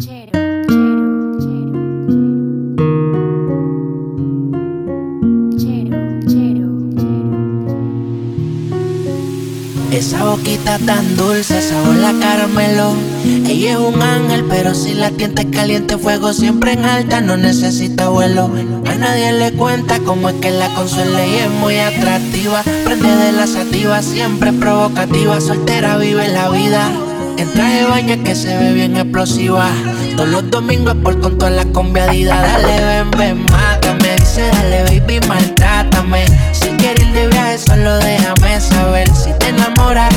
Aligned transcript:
Chero, 0.00 0.30
Esa 9.90 10.22
boquita 10.22 10.78
tan 10.78 11.16
dulce, 11.16 11.60
sabor 11.60 11.96
la 11.96 12.12
caramelo. 12.20 12.92
Ella 13.24 13.72
es 13.72 13.78
un 13.78 14.00
ángel, 14.00 14.44
pero 14.48 14.72
si 14.72 14.94
la 14.94 15.10
tienta 15.10 15.42
es 15.42 15.48
caliente, 15.48 15.98
fuego 15.98 16.32
siempre 16.32 16.74
en 16.74 16.84
alta, 16.84 17.20
no 17.20 17.36
necesita 17.36 18.08
vuelo. 18.08 18.52
A 18.86 18.94
nadie 18.94 19.32
le 19.32 19.50
cuenta 19.54 19.98
cómo 19.98 20.28
es 20.28 20.36
que 20.36 20.52
la 20.52 20.72
consuela 20.74 21.26
y 21.26 21.34
es 21.38 21.50
muy 21.50 21.76
atractiva. 21.76 22.62
Prende 22.84 23.16
de 23.16 23.32
la 23.32 23.48
sativa, 23.48 24.00
siempre 24.02 24.52
provocativa, 24.52 25.40
soltera 25.40 25.96
vive 25.96 26.28
la 26.28 26.50
vida. 26.50 26.88
En 27.36 27.48
traje 27.52 27.82
de 27.82 27.84
baño 27.84 28.24
que 28.24 28.34
se 28.34 28.56
ve 28.56 28.72
bien 28.72 28.96
explosiva. 28.96 29.70
Todos 30.18 30.30
los 30.30 30.50
domingos 30.50 30.96
por 30.96 31.20
con 31.20 31.38
todas 31.38 31.54
las 31.54 31.66
conviadidas. 31.66 32.42
Dale, 32.42 32.84
ven, 32.84 33.10
ven, 33.12 33.46
mátame. 33.52 34.16
Dice, 34.16 34.50
dale, 34.50 34.82
baby, 34.82 35.20
maltrátame. 35.28 36.24
Si 36.50 36.70
quieres 36.70 37.06
ir 37.06 37.12
de 37.12 37.28
viaje, 37.28 37.58
solo 37.58 37.98
déjame 37.98 38.60
saber. 38.60 39.08
Si 39.14 39.32
te 39.34 39.50
enamoras, 39.50 40.12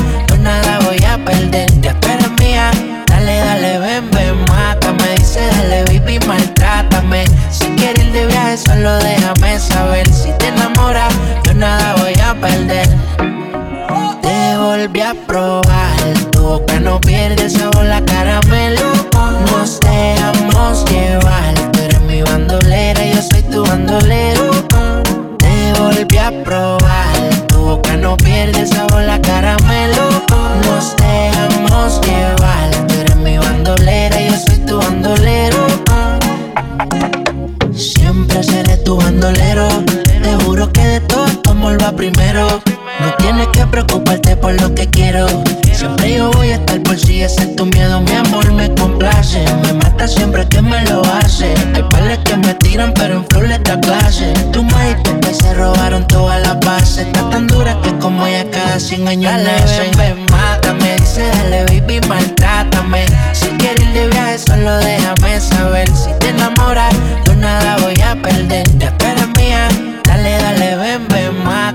tu 47.61 47.77
miedo. 47.77 48.01
Mi 48.01 48.13
amor 48.13 48.51
me 48.53 48.73
complace. 48.75 49.45
Me 49.63 49.73
mata 49.73 50.07
siempre 50.07 50.47
que 50.47 50.61
me 50.61 50.83
lo 50.85 51.01
hace. 51.15 51.53
Hay 51.75 51.83
pales 51.83 52.17
que 52.19 52.35
me 52.37 52.53
tiran, 52.55 52.91
pero 52.93 53.15
en 53.17 53.25
flor 53.25 53.47
le 53.47 53.59
da 53.59 53.79
clase. 53.79 54.33
Tu 54.51 54.63
maíz 54.63 54.95
y 54.99 55.03
tu 55.03 55.19
pez 55.19 55.37
se 55.37 55.53
robaron 55.53 56.05
todas 56.07 56.41
las 56.41 56.59
bases. 56.61 57.05
Está 57.07 57.29
tan 57.29 57.47
dura 57.47 57.79
que 57.83 57.91
como 57.99 58.25
ella 58.25 58.49
cada 58.49 58.79
100 58.79 59.07
años 59.07 59.33
nace. 59.43 59.91
Ven, 59.97 60.15
ven, 60.15 60.25
mátame. 60.31 60.95
Dice, 60.97 61.27
dale, 61.27 61.65
baby, 61.65 62.01
maltrátame. 62.07 63.05
Si 63.33 63.47
quieres 63.59 63.83
ir 63.83 63.93
de 63.93 64.07
viaje, 64.07 64.39
solo 64.39 64.77
déjame 64.77 65.39
saber. 65.39 65.87
Si 65.89 66.11
te 66.19 66.29
enamoras, 66.29 66.93
yo 67.25 67.35
nada 67.35 67.77
voy 67.81 67.99
a 68.01 68.15
perder. 68.15 68.67
Tú 68.69 69.05
eres 69.05 69.27
mía. 69.37 69.67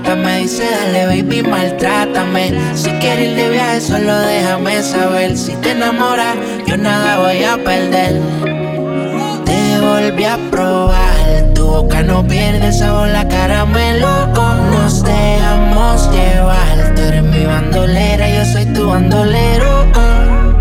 Mátame. 0.07 0.39
Dice, 0.39 0.63
dale, 0.63 1.05
baby, 1.07 1.43
maltrátame. 1.43 2.53
Si 2.75 2.89
quieres 2.91 3.31
ir 3.31 3.35
de 3.35 3.49
viaje, 3.49 3.81
solo 3.81 4.17
déjame 4.19 4.81
saber. 4.81 5.37
Si 5.37 5.53
te 5.55 5.71
enamoras, 5.71 6.37
yo 6.65 6.77
nada 6.77 7.17
voy 7.19 7.43
a 7.43 7.57
perder. 7.57 8.21
Te 9.43 9.79
volví 9.81 10.23
a 10.23 10.37
probar, 10.49 11.51
tu 11.53 11.65
boca 11.65 12.03
no 12.03 12.25
pierde 12.25 12.71
sabor, 12.71 13.09
la 13.09 13.27
caramelo. 13.27 14.27
Nos 14.71 15.03
dejamos 15.03 16.09
llevar, 16.11 16.95
tú 16.95 17.01
eres 17.01 17.23
mi 17.23 17.45
bandolera, 17.45 18.29
yo 18.29 18.45
soy 18.45 18.65
tu 18.67 18.87
bandolero. 18.87 19.87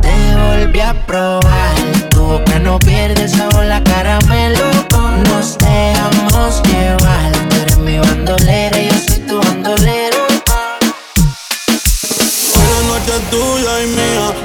Te 0.02 0.16
volví 0.42 0.80
a 0.80 0.92
probar, 1.06 1.76
tu 2.10 2.20
boca 2.20 2.58
no 2.58 2.80
pierde 2.80 3.28
sabor, 3.28 3.64
la 3.66 3.80
caramelo. 3.84 4.64
Nos 5.30 5.56
dejamos 5.58 5.95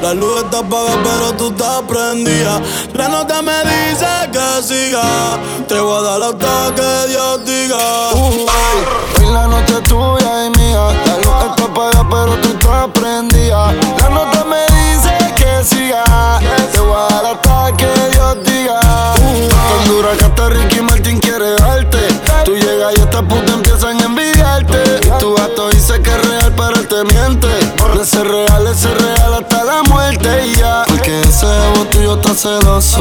La 0.02 0.16
luz 0.16 0.42
está 0.44 0.60
apagada, 0.60 0.98
pero 1.04 1.34
tú 1.38 1.50
estás 1.50 1.84
prendida. 1.88 2.60
La 2.96 3.08
nota 3.08 3.44
me 3.44 3.54
dice 3.60 4.08
que 4.32 4.64
siga. 4.64 5.04
Te 5.68 5.80
voy 5.80 6.00
a 6.00 6.02
dar 6.02 6.24
hasta 6.24 6.74
que 6.76 7.08
Dios 7.10 7.46
diga. 7.46 8.10
Hoy 8.14 8.48
la 9.32 9.46
noche 9.46 9.78
es 9.78 9.84
tuya 9.84 10.48
y 10.48 10.50
mía. 10.58 10.88
La 11.06 11.18
luz 11.18 11.52
está 11.52 11.66
apagada, 11.66 12.08
pero 12.10 12.34
tú 12.42 12.50
estás 12.50 12.88
prendida. 12.96 13.74
La 14.00 14.10
nota 14.10 14.44
me 14.44 14.62
dice 14.76 15.16
que 15.36 15.64
siga. 15.64 16.04
Te 16.72 16.80
voy 16.80 16.98
a 16.98 17.14
dar 17.14 17.26
hasta 17.36 17.78
que 17.78 18.10
Dios 18.12 18.38
diga. 18.44 18.80
Tan 18.80 19.88
dura 19.88 20.14
que 20.18 20.26
hasta 20.26 20.50
Ricky 20.50 20.82
Martin 20.82 21.20
quiere 21.20 21.52
darte. 21.58 22.00
Tú 22.44 22.56
llegas 22.56 22.94
y 22.98 23.02
estas 23.02 23.22
putas 23.22 23.54
empiezan 23.54 24.02
a 24.02 24.06
envidiarte. 24.06 25.00
Y 25.06 25.20
tu 25.20 25.36
gato 25.36 25.70
dice 25.70 26.02
que 26.02 26.10
es 26.10 26.28
real, 26.28 26.52
pero 26.58 26.76
él 26.76 26.88
te 26.88 27.04
miente. 27.04 27.61
De 28.02 28.08
ser 28.08 28.28
real, 28.28 28.76
ser 28.76 29.00
real 29.00 29.36
hasta 29.36 29.64
la 29.64 29.84
muerte 29.84 30.48
y 30.48 30.56
ya. 30.56 30.84
Porque 30.88 31.22
ese 31.22 31.46
ego 31.46 31.86
tuyo 31.92 32.16
está 32.16 32.34
celoso. 32.34 33.00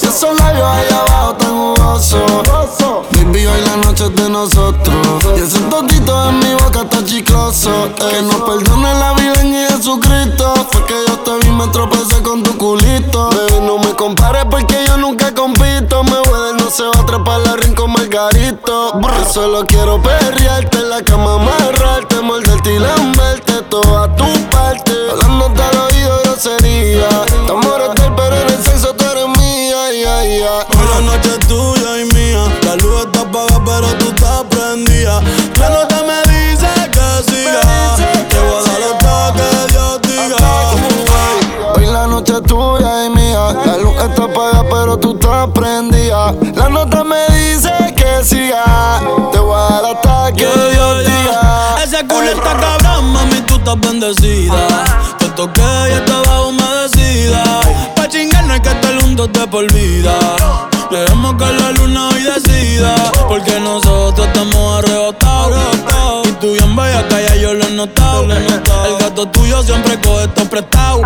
Y 0.00 0.06
esos 0.06 0.34
labios 0.40 0.66
ahí 0.66 0.86
abajo 0.88 1.34
tan 1.34 1.50
jugosos. 1.50 2.22
Baby, 3.12 3.44
hoy 3.44 3.60
la 3.66 3.76
noche 3.84 4.06
es 4.06 4.16
de 4.16 4.30
nosotros. 4.30 4.96
Y 5.36 5.40
ese 5.42 5.58
totito 5.68 6.30
en 6.30 6.38
mi 6.38 6.54
boca 6.54 6.80
está 6.84 7.04
chicloso. 7.04 7.90
Que 7.96 8.22
nos 8.22 8.36
perdone 8.36 8.94
la 8.94 9.12
vida 9.12 9.42
en 9.42 9.52
Jesucristo. 9.52 10.54
Fue 10.70 10.86
que 10.86 10.94
yo 11.06 11.18
te 11.18 11.46
vi, 11.46 11.52
me 11.52 11.66
tropecé 11.66 12.22
con 12.22 12.42
tu 12.42 12.56
culito. 12.56 13.28
Baby, 13.28 13.66
no 13.66 13.76
me 13.76 13.94
compares 13.94 14.46
porque 14.50 14.86
yo 14.86 14.96
nunca 14.96 15.34
compito. 15.34 16.02
Me 16.02 16.18
voy 16.18 16.40
no 16.58 16.70
se 16.70 16.84
va 16.84 16.92
a 16.96 17.02
atrapar 17.02 17.40
la 17.40 17.56
rin 17.56 17.74
con 17.74 17.92
Margarito. 17.92 18.98
Yo 19.02 19.32
solo 19.34 19.66
quiero 19.66 20.00
perrearte 20.00 20.78
en 20.78 20.88
la 20.88 21.02
cama, 21.02 21.34
amarrarte, 21.34 22.22
morderte 22.22 22.74
y 22.74 22.78
lamberte 22.78 23.49
parte. 24.50 24.92
Hablándote 25.10 25.62
al 25.62 25.78
oído, 25.78 26.20
grosería. 26.24 27.08
Estamos 27.26 27.66
mortal, 27.66 28.14
pero 28.16 28.36
en 28.36 28.48
el 28.48 28.62
sexo 28.64 28.94
tú 28.94 29.04
eres 29.04 29.28
mía, 29.38 29.92
ya. 30.02 30.20
Hoy 30.20 30.86
la 30.94 31.00
noche 31.00 31.30
es 31.38 31.46
tuya 31.46 32.00
y 32.00 32.04
mía. 32.14 32.44
La 32.64 32.76
luz 32.76 33.06
está 33.06 33.20
apagada, 33.20 33.60
pero 33.64 33.88
tú 33.98 34.08
estás 34.10 34.44
prendida. 34.50 35.20
La 35.58 35.68
nota 35.70 36.02
me 36.02 36.20
dice 36.32 36.68
que 36.92 37.22
siga. 37.30 37.60
Te 38.28 38.38
voy 38.38 38.58
a 38.58 38.62
dar 38.62 38.82
hasta 38.92 39.32
que 39.34 39.72
Dios 39.72 40.00
diga. 40.02 40.38
Hoy 41.74 41.86
la 41.86 42.06
noche 42.06 42.32
es 42.34 42.42
tuya 42.42 43.06
y 43.06 43.10
mía. 43.10 43.56
La 43.64 43.76
luz 43.78 43.94
está 43.96 44.24
apagada, 44.24 44.64
pero 44.70 44.98
tú 44.98 45.14
estás 45.14 45.48
prendida. 45.54 46.34
La 46.54 46.68
nota 46.68 47.04
me 47.04 47.26
dice 47.34 47.72
que 47.96 48.24
siga. 48.24 49.00
Te 49.32 49.38
voy 49.38 49.54
a 49.56 49.80
dar 49.80 49.84
hasta 49.96 50.32
que 50.32 50.46
Dios 50.46 51.04
diga. 51.04 51.76
Ese 51.82 52.06
culo 52.06 52.30
está 52.30 52.56
cabrón, 52.60 53.12
mami, 53.12 53.29
estás 53.70 53.90
bendecida. 53.90 54.66
Te 55.18 55.28
toqué 55.30 55.62
y 55.90 55.92
estaba 55.92 56.46
humedecida. 56.46 57.42
Pa' 57.94 58.08
chingar 58.08 58.44
no 58.44 58.54
hay 58.54 58.60
que 58.60 58.68
estar 58.68 59.00
juntos 59.00 59.32
de 59.32 59.46
por 59.46 59.72
vida. 59.72 60.14
Dejemos 60.90 61.34
que 61.34 61.52
la 61.52 61.70
luna 61.72 62.08
hoy 62.08 62.22
decida. 62.22 62.94
Porque 63.28 63.60
nosotros 63.60 64.26
estamos 64.26 64.78
arrebatados. 64.78 66.26
Y 66.26 66.32
tú 66.32 66.52
bien 66.52 66.74
bella 66.74 67.06
que 67.08 67.24
ya 67.28 67.36
yo 67.36 67.54
lo 67.54 67.64
he 67.64 67.70
notado. 67.70 68.24
El 68.32 68.98
gato 68.98 69.28
tuyo 69.28 69.62
siempre 69.62 70.00
coge 70.00 70.24
esto 70.24 70.44
prestado. 70.46 71.02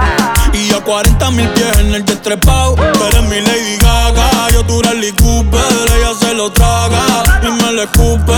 Y 0.52 0.72
a 0.72 0.80
40 0.80 1.30
mil 1.32 1.48
pies 1.50 1.78
en 1.78 1.94
el 1.94 2.04
jet 2.04 2.22
trepao. 2.22 2.74
Tú 2.76 3.04
eres 3.10 3.22
mi 3.24 3.40
Lady 3.40 3.76
Gaga. 3.78 4.48
Yo 4.52 4.64
tu 4.64 4.80
Rally 4.80 5.12
Cooper. 5.12 5.60
Ella 5.96 6.12
se 6.18 6.34
lo 6.34 6.50
traga 6.50 7.02
y 7.42 7.62
me 7.62 7.72
lo 7.72 7.82
escupe. 7.82 8.32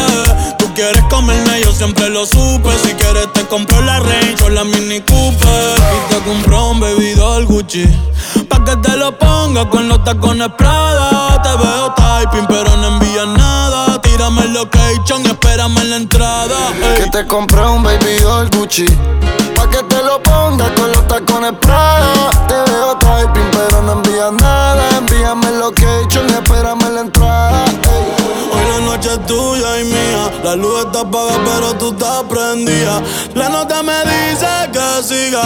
Tú 0.58 0.72
quieres 0.74 1.02
comerme, 1.10 1.60
yo 1.62 1.72
siempre 1.72 2.08
lo 2.08 2.26
supe. 2.26 2.70
Si 2.82 2.94
quieres 2.94 3.32
te 3.32 3.42
compro 3.46 3.80
Mini 4.64 5.00
Cooper. 5.00 5.76
Y 5.76 6.14
te 6.14 6.20
compro 6.24 6.70
un 6.70 6.80
bebidor 6.80 7.44
Gucci. 7.44 7.86
Pa' 8.48 8.64
que 8.64 8.76
te 8.76 8.96
lo 8.96 9.16
ponga 9.18 9.68
con 9.68 9.88
los 9.88 10.02
tacones 10.02 10.48
Prada. 10.56 11.42
Te 11.42 11.50
veo 11.62 11.92
typing, 11.94 12.46
pero 12.46 12.76
no 12.76 12.88
envías 12.88 13.26
nada. 13.26 14.00
Tírame 14.00 14.42
el 14.42 14.54
location 14.54 15.22
y 15.24 15.28
espérame 15.28 15.78
en 15.78 15.90
la 15.90 15.96
entrada. 15.96 16.56
ey. 16.82 17.02
Que 17.02 17.10
te 17.10 17.26
compré 17.26 17.66
un 17.66 17.82
baby 17.82 18.18
doll 18.22 18.48
Gucci. 18.50 18.86
Pa' 19.54 19.68
que 19.68 19.82
te 19.82 20.02
lo 20.02 20.22
pongas 20.22 20.70
con 20.70 20.90
los 20.90 21.06
tacones 21.06 21.52
Prada. 21.60 22.30
Te 22.48 22.54
veo 22.70 22.96
typing, 22.96 23.50
pero 23.52 23.82
no 23.82 23.92
envías 23.92 24.32
nada. 24.32 24.88
Envíame 24.96 25.48
el 25.48 25.58
location 25.60 26.25
La 30.46 30.54
luz 30.54 30.84
está 30.86 31.00
apagada, 31.00 31.40
pero 31.44 31.74
tú 31.74 31.90
estás 31.90 32.22
prendida. 32.28 33.02
La 33.34 33.48
nota 33.48 33.82
me 33.82 33.98
dice 34.04 34.46
que 34.72 35.02
siga. 35.02 35.42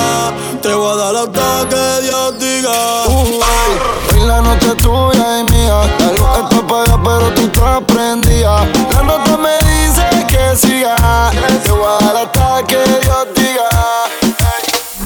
Te 0.61 0.75
voy 0.75 0.93
a 0.93 0.97
dar 0.97 1.17
hasta 1.17 1.67
que 1.70 2.02
Dios 2.02 2.38
diga. 2.38 3.05
Hoy 3.06 4.26
la 4.26 4.43
noche 4.43 4.75
tuya 4.75 5.41
y 5.41 5.44
mía. 5.52 5.81
La 6.00 6.12
luz 6.12 6.29
está 6.43 6.56
apagada, 6.58 7.00
pero 7.02 7.32
tú 7.35 7.41
estás 7.47 7.81
prendida. 7.87 8.67
La 8.93 9.02
nota 9.02 9.38
me 9.38 9.56
dice 9.70 10.26
que 10.29 10.55
siga. 10.55 11.31
Te 11.64 11.70
voy 11.70 11.81
a 11.99 12.05
dar 12.05 12.17
hasta 12.19 12.67
que 12.67 12.76
Dios 13.00 13.26
diga. 13.35 13.70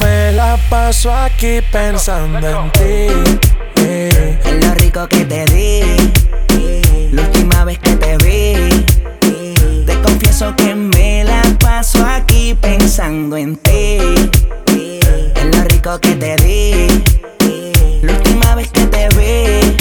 Me 0.00 0.32
la 0.32 0.58
paso 0.68 1.12
aquí 1.14 1.60
pensando 1.70 2.48
en 2.48 2.72
ti. 2.72 3.40
eh. 3.76 4.40
En 4.44 4.60
lo 4.60 4.74
rico 4.74 5.06
que 5.06 5.24
te 5.24 5.44
di. 5.44 6.12
La 7.12 7.22
última 7.22 7.62
vez 7.64 7.78
que 7.78 7.94
te 7.94 8.16
vi. 8.16 8.83
Confieso 10.36 10.56
que 10.56 10.74
me 10.74 11.22
la 11.22 11.42
paso 11.60 12.04
aquí 12.04 12.58
pensando 12.60 13.36
en 13.36 13.54
ti. 13.54 13.98
En 14.66 15.50
lo 15.52 15.62
rico 15.62 15.96
que 16.00 16.16
te 16.16 16.34
di. 16.38 17.04
La 18.02 18.14
última 18.14 18.56
vez 18.56 18.68
que 18.72 18.84
te 18.86 19.08
vi. 19.10 19.76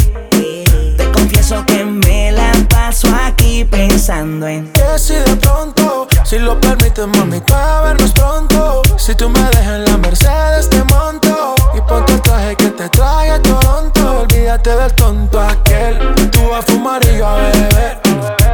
Te 0.96 1.12
confieso 1.12 1.66
que 1.66 1.84
me 1.84 2.32
la 2.32 2.52
paso 2.70 3.08
aquí 3.26 3.66
pensando 3.66 4.48
en 4.48 4.72
ti. 4.72 4.80
Que 4.80 5.00
si 5.00 5.16
de 5.16 5.36
pronto, 5.38 6.08
si 6.24 6.38
lo 6.38 6.62
permites, 6.62 7.08
mamita, 7.08 7.82
vernos 7.82 8.12
pronto. 8.12 8.84
Si 8.96 9.16
tú 9.16 9.30
me 9.30 9.40
dejas 9.40 9.78
en 9.78 9.86
la 9.86 9.98
Mercedes, 9.98 10.70
te 10.70 10.84
monto. 10.84 11.56
Y 11.76 11.82
ponte 11.82 12.14
el 12.14 12.22
traje 12.22 12.56
que 12.58 12.68
te 12.68 12.90
trae 12.90 13.32
a 13.32 13.42
Toronto. 13.42 14.20
Olvídate 14.22 14.70
del 14.70 14.94
tonto 14.94 15.42
aquel. 15.42 15.98
Tú 16.30 16.48
vas 16.52 16.60
a 16.60 16.72
fumar 16.72 17.02
y 17.12 17.18
yo 17.18 17.28
a 17.28 17.38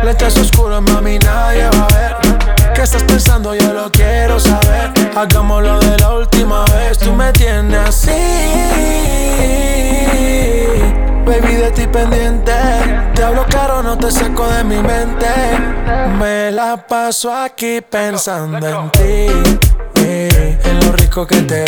beber. 0.10 0.20
Lentes 0.20 0.38
oscuros, 0.38 0.82
mami, 0.82 1.20
nadie 1.20 1.70
va 1.70 1.86
a 1.86 1.96
ver. 1.96 2.74
¿Qué 2.74 2.82
estás 2.82 3.04
pensando? 3.04 3.54
Yo 3.56 3.74
lo 3.74 3.92
quiero 3.92 4.40
saber. 4.40 4.92
Hagámoslo 5.16 5.80
de 5.80 5.98
la 5.98 6.14
última 6.14 6.66
vez. 6.66 6.98
Tú 6.98 7.14
me 7.14 7.32
tienes 7.34 7.80
así. 7.88 8.12
Baby, 11.26 11.54
de 11.56 11.72
ti 11.72 11.88
pendiente. 11.88 12.54
Te 13.14 13.24
hablo 13.24 13.46
caro, 13.50 13.84
no 13.84 13.98
te 13.98 14.12
saco 14.12 14.48
de 14.48 14.64
mi 14.64 14.78
mente. 14.78 15.28
Me 16.18 16.52
la 16.52 16.78
paso 16.78 17.34
aquí 17.34 17.82
pensando 17.82 18.68
en 18.68 18.90
ti. 18.92 19.28
en 19.96 20.80
lo 20.86 20.92
rico 20.94 21.26
que 21.28 21.42
te 21.42 21.66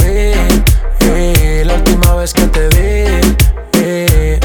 eh, 1.03 1.63
la 1.65 1.75
última 1.75 2.15
vez 2.15 2.33
que 2.33 2.47
te 2.47 2.67
vi. 2.69 3.50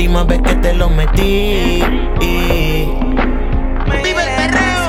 última 0.00 0.24
vez 0.24 0.40
que 0.40 0.54
te 0.54 0.72
lo 0.72 0.88
metí. 0.88 1.84
Vive 4.02 4.22
el 4.22 4.30
perreo, 4.34 4.88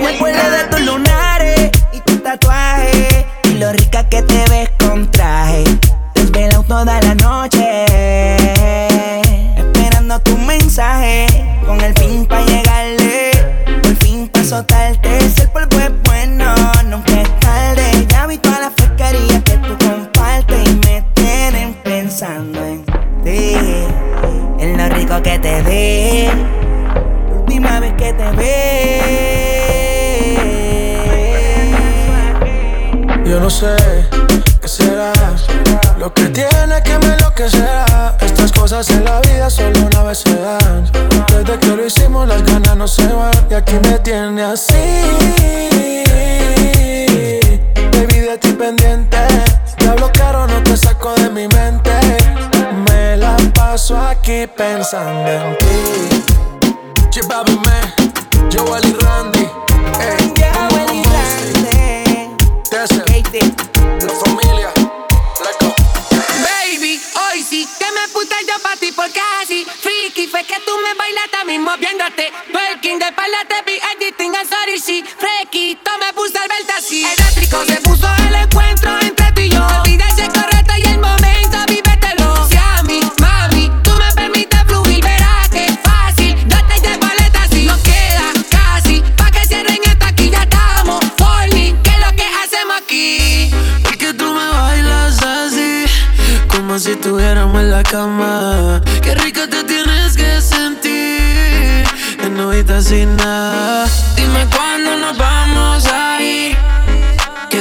Me 0.00 0.14
acuerdo 0.14 0.50
de 0.50 0.64
tus 0.70 0.80
lunares 0.82 1.70
y 1.92 2.00
tu 2.02 2.16
tatuaje. 2.18 3.26
Y 3.42 3.58
lo 3.58 3.72
rica 3.72 4.08
que 4.08 4.22
te 4.22 4.48
ves 4.48 4.70
con 4.78 5.10
traje. 5.10 5.64
Desvelado 6.14 6.62
toda 6.62 7.00
la 7.00 7.14
noche, 7.16 7.86
esperando 9.56 10.20
tu 10.20 10.38
mensaje. 10.38 11.26
Con 11.66 11.80
el 11.80 11.92
fin 11.94 12.24
pa 12.24 12.45
sé 33.56 33.74
qué 34.60 34.68
será 34.68 35.12
lo 35.98 36.12
que 36.12 36.24
tiene 36.28 36.82
que 36.84 36.98
me 36.98 37.14
enloquecerá. 37.14 38.14
Estas 38.20 38.52
cosas 38.52 38.88
en 38.90 39.04
la 39.04 39.20
vida 39.22 39.48
solo 39.48 39.80
una 39.80 40.02
vez 40.02 40.18
se 40.18 40.34
dan. 40.36 40.84
Desde 41.28 41.58
que 41.58 41.68
lo 41.68 41.86
hicimos, 41.86 42.28
las 42.28 42.42
ganas 42.42 42.76
no 42.76 42.86
se 42.86 43.06
van. 43.06 43.32
Y 43.50 43.54
aquí 43.54 43.76
me 43.82 43.98
tiene 44.00 44.42
así. 44.42 44.74
Baby, 47.92 48.20
de 48.28 48.38
ti 48.38 48.52
pendiente. 48.52 49.16
Te 49.78 49.88
hablo 49.88 50.10
caro, 50.12 50.46
no 50.46 50.62
te 50.62 50.76
saco 50.76 51.14
de 51.14 51.30
mi 51.30 51.48
mente. 51.48 51.92
Me 52.90 53.16
la 53.16 53.36
paso 53.54 53.96
aquí 53.96 54.46
pensando 54.54 55.30
en 55.30 55.56
ti. 55.58 56.22
Chipabi 57.08 57.56
man, 57.64 57.94
Joel 58.52 58.84
y 58.84 58.92
Randy. 59.02 59.35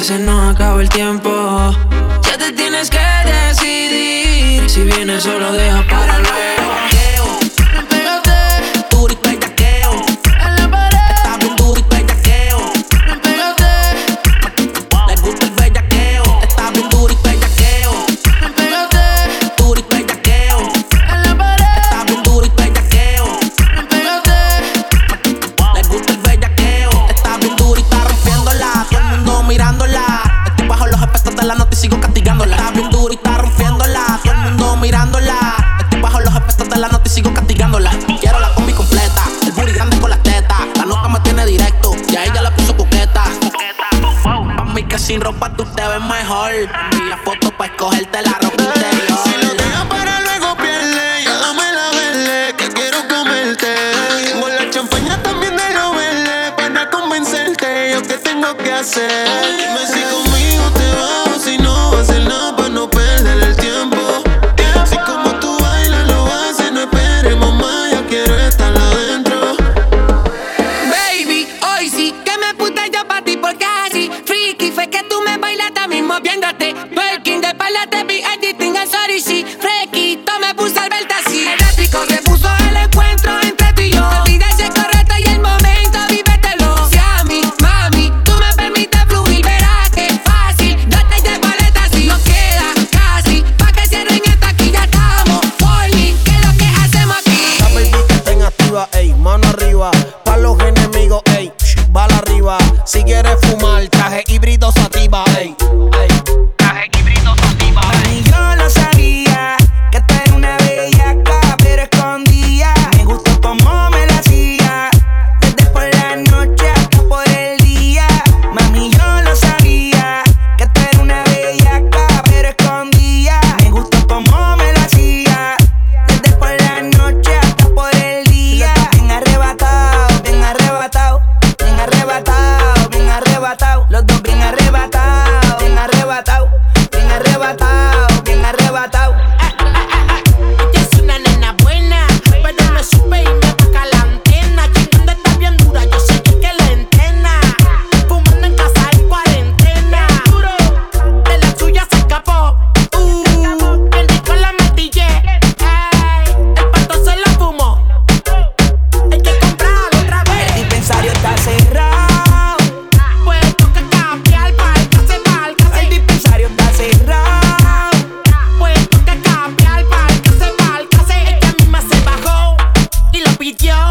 Se 0.06 0.20
nos 0.20 0.54
acaba 0.54 0.80
el 0.82 0.90
tiempo. 0.90 1.32
Ya 2.22 2.38
te 2.38 2.52
tienes 2.52 2.92
que 2.92 3.00
decidir, 3.26 4.70
si 4.70 4.84
vienes 4.84 5.24
solo 5.24 5.52
deja 5.52 5.84
para 5.88 6.20
luego. 6.20 7.45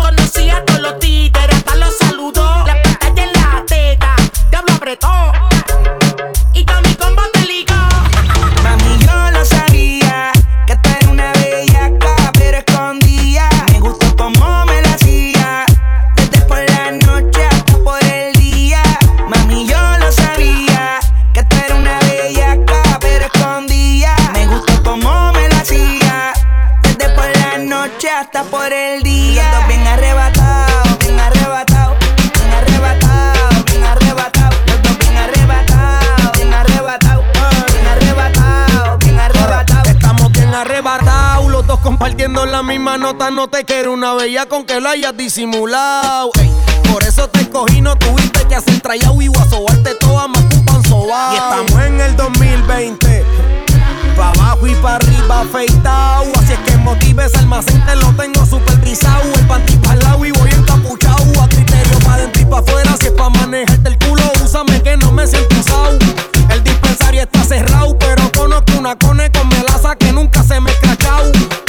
Conocí 0.02 0.50
a 0.50 0.64
todos 0.64 0.80
los 0.80 0.98
títeres, 0.98 1.56
hasta 1.56 1.76
los 1.76 1.96
saludó. 1.96 2.64
La 2.66 2.82
pantalla 2.82 3.22
en 3.24 3.32
la 3.32 3.64
teta, 3.66 4.16
diablo 4.50 4.74
apretó. 4.74 5.08
La. 43.18 43.30
No 43.30 43.48
te 43.48 43.64
quiero 43.64 43.92
una 43.92 44.14
bella 44.14 44.46
con 44.46 44.64
que 44.64 44.80
lo 44.80 44.88
hayas 44.88 45.16
disimulado. 45.16 46.30
Por 46.92 47.02
eso 47.02 47.28
te 47.28 47.40
escogí, 47.40 47.80
no 47.80 47.96
tuviste 47.96 48.46
que 48.46 48.54
hacer 48.54 48.80
trayado 48.80 49.20
y 49.20 49.26
guasobarte 49.26 49.94
toda 49.96 50.28
más 50.28 50.42
que 50.44 50.56
un 50.56 50.64
pan 50.64 50.82
sobao. 50.84 51.32
Y 51.32 51.36
estamos 51.36 51.86
en 51.86 52.00
el 52.00 52.16
2020. 52.16 53.24
Pa' 54.16 54.28
abajo 54.30 54.66
y 54.66 54.74
pa' 54.76 54.96
arriba 54.96 55.40
afeitado. 55.40 56.26
Así 56.36 56.52
es 56.52 56.58
que 56.60 56.76
motives 56.78 57.34
almacén, 57.36 57.84
te 57.86 57.96
lo 57.96 58.12
tengo 58.14 58.46
supervisado. 58.46 59.22
El 59.34 59.46
panty 59.46 59.76
pa'l 59.78 59.98
lado 60.00 60.24
y 60.24 60.30
voy 60.32 60.50
encapuchado. 60.50 61.42
A 61.42 61.48
criterio 61.48 61.98
pa' 62.04 62.18
dentro 62.18 62.42
y 62.42 62.44
pa' 62.44 62.58
afuera. 62.58 62.96
Si 63.00 63.06
es 63.06 63.12
pa' 63.12 63.30
manejarte 63.30 63.88
el 63.88 63.98
culo, 63.98 64.22
úsame 64.44 64.82
que 64.82 64.96
no 64.96 65.10
me 65.12 65.26
siento 65.26 65.56
usado. 65.58 65.98
El 66.50 66.62
dispensario 66.62 67.22
está 67.22 67.42
cerrado, 67.44 67.98
pero 67.98 68.30
conozco 68.32 68.78
una 68.78 68.96
cone 68.96 69.30
con 69.32 69.48
melaza 69.48 69.96
que 69.96 70.12
nunca 70.12 70.42
se 70.42 70.60
me 70.60 70.70
ha 70.70 71.63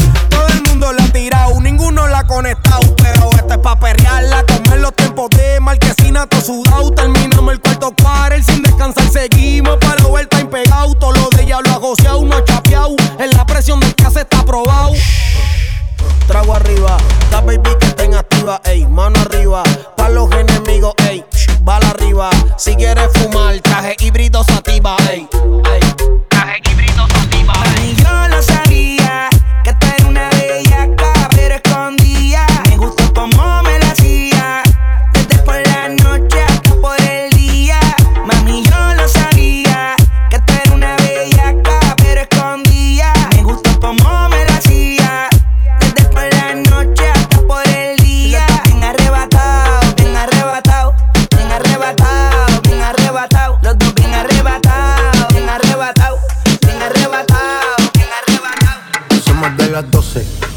ninguno 1.61 2.07
la 2.07 2.19
ha 2.19 2.27
conectado. 2.27 2.95
Pero 2.97 3.29
esto 3.31 3.53
es 3.53 3.57
pa' 3.59 3.79
perrearla, 3.79 4.43
comer 4.45 4.79
los 4.79 4.93
tiempos 4.95 5.29
de 5.29 5.59
marquesina, 5.59 6.27
todo 6.27 6.41
sudado. 6.41 6.91
Terminamos 6.91 7.53
el 7.53 7.61
cuarto 7.61 7.93
quarter 8.01 8.43
sin 8.43 8.61
descansar, 8.61 9.09
seguimos 9.09 9.77
para 9.77 9.95
el 9.95 10.05
overtime 10.05 10.45
pegado. 10.45 10.93
Todo 10.95 11.13
lo 11.13 11.29
de 11.29 11.43
ella 11.43 11.59
lo 11.63 11.71
ha 11.71 11.77
goceado, 11.77 12.23
no 12.23 12.35
ha 12.35 12.43
chapeado. 12.43 12.95
En 13.19 13.29
la 13.31 13.45
presión 13.45 13.79
del 13.79 13.95
que 13.95 14.03
está 14.03 14.43
probado. 14.45 14.93
Trago 16.27 16.55
arriba, 16.55 16.97
la 17.31 17.41
baby 17.41 17.69
que 17.79 17.85
estén 17.85 18.13
activa, 18.15 18.59
ey, 18.65 18.85
mano 18.85 19.19
arriba. 19.21 19.63
Pa' 19.95 20.09
los 20.09 20.29
enemigos, 20.31 20.95
ey, 21.07 21.23
bala 21.61 21.89
arriba. 21.91 22.29
Si 22.57 22.75
quieres 22.75 23.09
fumar, 23.13 23.59
traje 23.61 23.95
híbrido 23.99 24.43
sativa, 24.43 24.97
ey, 25.11 25.27
ey. 25.71 25.84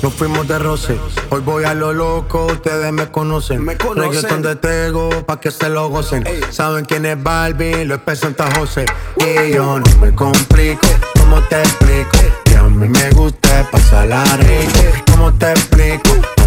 Nos 0.03 0.15
fuimos 0.15 0.47
de 0.47 0.59
roce. 0.59 0.99
Hoy 1.31 1.41
voy 1.41 1.65
a 1.65 1.75
lo 1.75 1.93
loco, 1.93 2.47
ustedes 2.47 2.93
me 2.93 3.11
conocen. 3.11 3.65
Me 3.65 3.77
conocen. 3.77 4.13
Reggaeton 4.13 4.43
de 4.43 4.57
Tego, 4.57 5.11
pa' 5.27 5.41
que 5.41 5.51
se 5.51 5.69
lo 5.69 5.89
gocen. 5.89 6.25
Saben 6.51 6.85
quién 6.85 7.07
es 7.07 7.23
Barbie, 7.23 7.85
lo 7.85 8.01
es 8.07 8.19
Santa 8.19 8.49
José. 8.57 8.87
Y 9.17 9.53
yo 9.55 9.79
no 9.79 9.97
me 10.01 10.15
complico, 10.15 10.87
¿cómo 11.19 11.41
te 11.49 11.61
explico? 11.61 12.19
Que 12.45 12.57
a 12.57 12.63
mí 12.65 12.89
me 12.89 13.11
gusta 13.11 13.69
pasarla 13.71 14.25
rico. 14.37 15.13
¿Cómo 15.13 15.33
te 15.35 15.51
explico? 15.51 16.38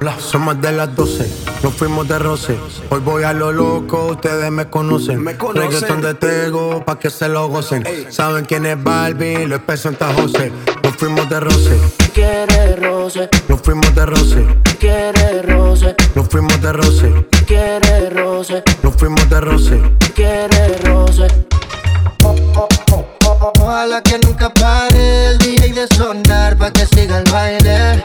bla. 0.00 0.18
Somos 0.18 0.60
de 0.60 0.72
las 0.72 0.94
12, 0.96 1.30
nos 1.62 1.74
fuimos 1.74 2.08
de 2.08 2.18
roce. 2.18 2.58
Hoy 2.90 3.00
voy 3.00 3.22
a 3.22 3.32
lo 3.32 3.52
loco, 3.52 4.06
ustedes 4.06 4.50
me 4.50 4.68
conocen. 4.68 5.22
Me 5.22 5.36
conocen. 5.36 5.70
Reggaeton 5.70 6.00
de 6.00 6.14
Tego, 6.14 6.84
pa' 6.84 6.98
que 6.98 7.10
se 7.10 7.28
lo 7.28 7.48
gocen. 7.48 7.84
Saben 8.10 8.44
quién 8.46 8.66
es 8.66 8.82
Barbie, 8.82 9.46
lo 9.46 9.60
es 9.66 9.80
Santa 9.80 10.12
José. 10.14 10.50
Nos 10.82 10.96
fuimos 10.96 11.28
de 11.28 11.38
roce, 11.40 11.78
Quiere 12.14 12.76
roce, 12.76 13.28
nos 13.48 13.60
fuimos 13.60 13.94
de 13.94 14.06
roce. 14.06 14.46
quiere 14.80 15.42
roce, 15.42 15.94
Nos 16.14 16.28
fuimos 16.28 16.60
de 16.60 16.72
roce, 16.72 17.26
quiere 17.46 18.10
roce, 18.10 18.62
nos 18.82 18.96
fuimos 18.96 19.28
de 19.28 19.40
roce. 19.40 19.80
quiere 20.14 20.78
roce. 20.84 21.26
Ojalá 23.62 24.02
que 24.02 24.18
nunca 24.18 24.52
pare 24.52 25.26
el 25.28 25.38
DJ 25.38 25.72
de 25.72 25.86
sonar 25.96 26.56
pa' 26.56 26.70
que 26.72 26.84
siga 26.86 27.18
el 27.18 27.30
baile. 27.30 28.04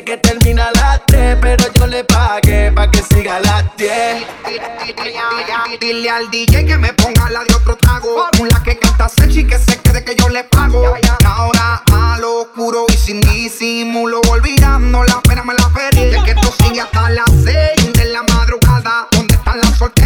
Dice 0.00 0.04
que 0.04 0.16
termina 0.16 0.68
a 0.68 0.72
las 0.72 1.02
3, 1.08 1.36
pero 1.42 1.64
yo 1.74 1.86
le 1.86 2.04
pagué 2.04 2.72
pa' 2.72 2.90
que 2.90 3.02
siga 3.02 3.36
a 3.36 3.40
las 3.40 3.76
10. 3.76 4.24
Dile 5.78 6.08
al 6.08 6.30
DJ 6.30 6.64
que 6.64 6.78
me 6.78 6.92
ponga 6.94 7.28
la 7.28 7.44
de 7.44 7.54
otro 7.54 7.76
trago. 7.76 8.26
La 8.50 8.62
que 8.62 8.78
canta 8.78 9.10
Sechi 9.10 9.46
que 9.46 9.58
se 9.58 9.78
quede 9.78 10.02
que 10.02 10.14
yo 10.16 10.30
le 10.30 10.44
pago. 10.44 10.94
Ahora 11.26 11.82
a 11.92 12.18
lo 12.18 12.42
oscuro 12.42 12.86
y 12.88 12.96
sin 12.96 13.20
disimulo. 13.20 14.22
Olvidando 14.30 15.04
la 15.04 15.20
pena 15.20 15.42
me 15.42 15.52
la 15.52 15.68
perdí. 15.68 16.14
Es 16.16 16.22
que 16.24 16.30
esto 16.30 16.54
sigue 16.62 16.80
hasta 16.80 17.10
las 17.10 17.30
6 17.44 17.92
de 17.92 18.04
la 18.06 18.22
madrugada. 18.22 19.06
¿Dónde 19.12 19.34
están 19.34 19.60
las 19.60 19.76
solteras 19.76 19.99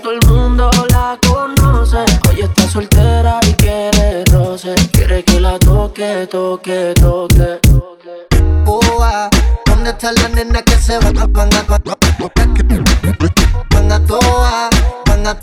todo 0.00 0.12
el 0.12 0.20
mundo 0.28 0.70
la 0.90 1.18
conoce. 1.26 2.04
Hoy 2.28 2.40
está 2.40 2.68
soltera 2.68 3.40
y 3.46 3.52
quiere 3.54 4.24
roce. 4.26 4.74
Quiere 4.92 5.24
que 5.24 5.40
la 5.40 5.58
toque, 5.58 6.28
toque, 6.30 6.94
toque. 7.00 7.60
Boa, 8.64 9.28
¿dónde 9.66 9.90
están 9.90 10.14
las 10.16 10.30
nenas 10.32 10.62
que 10.62 10.76
se 10.76 10.98
van 10.98 11.18
a 11.18 11.26
van 11.26 11.54
a 13.92 14.06
toa, 14.06 14.70
van 15.06 15.26
a 15.26 15.36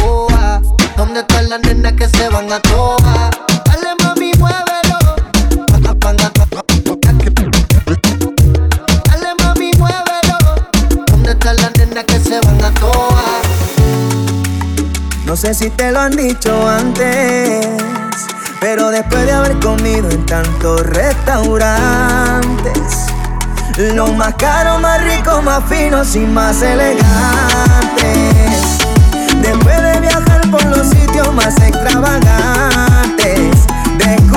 boa? 0.00 0.62
¿Dónde 0.96 1.20
están 1.20 1.48
las 1.48 1.60
nenas 1.60 1.92
que 1.92 2.08
se 2.08 2.28
van 2.28 2.52
a 2.52 2.60
toa? 2.60 3.30
No 15.36 15.42
sé 15.42 15.52
si 15.52 15.68
te 15.68 15.92
lo 15.92 16.00
han 16.00 16.12
dicho 16.12 16.66
antes, 16.66 17.68
pero 18.58 18.90
después 18.90 19.26
de 19.26 19.32
haber 19.32 19.60
comido 19.60 20.08
en 20.08 20.24
tantos 20.24 20.80
restaurantes, 20.86 22.72
los 23.76 24.16
más 24.16 24.32
caros, 24.36 24.80
más 24.80 25.04
ricos, 25.04 25.44
más 25.44 25.62
finos 25.68 26.16
y 26.16 26.20
más 26.20 26.62
elegantes. 26.62 27.04
Después 29.42 29.82
de 29.82 30.00
viajar 30.00 30.40
por 30.50 30.64
los 30.64 30.88
sitios 30.88 31.30
más 31.34 31.54
extravagantes, 31.60 33.50
descubrí 33.98 34.35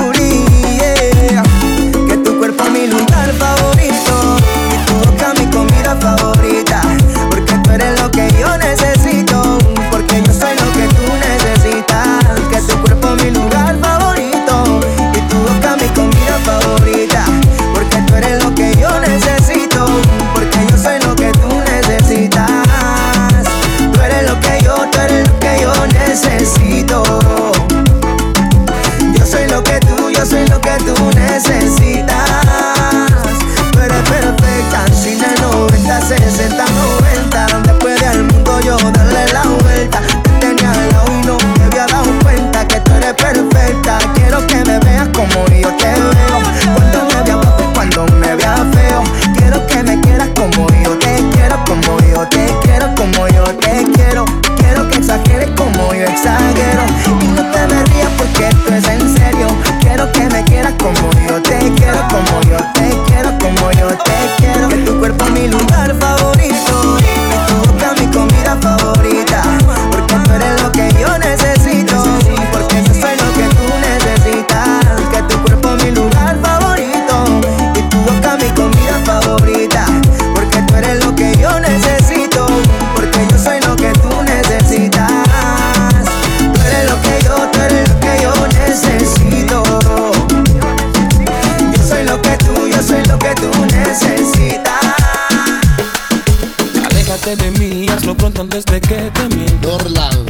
hazlo 98.40 98.48
pronto 98.48 98.56
antes 98.56 98.64
de 98.64 98.80
que 98.80 99.10
te 99.10 99.36
mienta. 99.36 99.68
Dorlan, 99.68 100.24